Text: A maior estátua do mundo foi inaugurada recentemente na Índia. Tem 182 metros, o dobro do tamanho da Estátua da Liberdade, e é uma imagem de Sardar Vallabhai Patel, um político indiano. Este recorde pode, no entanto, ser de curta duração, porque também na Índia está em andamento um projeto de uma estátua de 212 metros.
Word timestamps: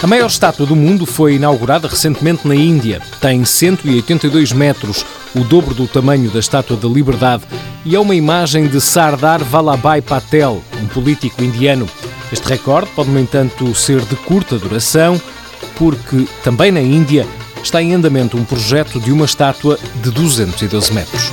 A 0.00 0.06
maior 0.06 0.26
estátua 0.26 0.66
do 0.66 0.76
mundo 0.76 1.06
foi 1.06 1.36
inaugurada 1.36 1.88
recentemente 1.88 2.46
na 2.46 2.54
Índia. 2.54 3.00
Tem 3.18 3.42
182 3.44 4.52
metros, 4.52 5.06
o 5.34 5.40
dobro 5.40 5.74
do 5.74 5.88
tamanho 5.88 6.30
da 6.30 6.38
Estátua 6.38 6.76
da 6.76 6.88
Liberdade, 6.88 7.44
e 7.88 7.96
é 7.96 7.98
uma 7.98 8.14
imagem 8.14 8.66
de 8.66 8.82
Sardar 8.82 9.42
Vallabhai 9.42 10.02
Patel, 10.02 10.62
um 10.82 10.86
político 10.88 11.42
indiano. 11.42 11.88
Este 12.30 12.46
recorde 12.46 12.90
pode, 12.94 13.08
no 13.08 13.18
entanto, 13.18 13.74
ser 13.74 14.02
de 14.02 14.14
curta 14.14 14.58
duração, 14.58 15.18
porque 15.74 16.28
também 16.44 16.70
na 16.70 16.82
Índia 16.82 17.26
está 17.62 17.82
em 17.82 17.94
andamento 17.94 18.36
um 18.36 18.44
projeto 18.44 19.00
de 19.00 19.10
uma 19.10 19.24
estátua 19.24 19.78
de 20.02 20.10
212 20.10 20.92
metros. 20.92 21.32